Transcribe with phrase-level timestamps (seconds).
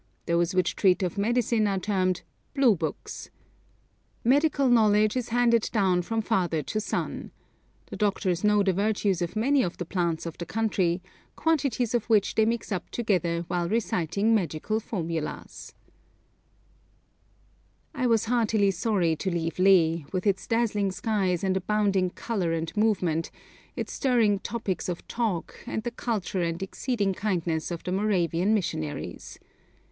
[0.25, 2.23] Those which treat of medicine are termed
[2.55, 3.29] 'blue books.'
[4.23, 7.29] Medical knowledge is handed down from father to son.
[7.85, 11.03] The doctors know the virtues of many of the plants of the country,
[11.35, 15.75] quantities of which they mix up together while reciting magical formulas.
[17.93, 21.43] [Illustration: CHANG PA CHIEF] I was heartily sorry to leave Leh, with its dazzling skies
[21.43, 23.29] and abounding colour and movement,
[23.75, 29.37] its stirring topics of talk, and the culture and exceeding kindness of the Moravian missionaries.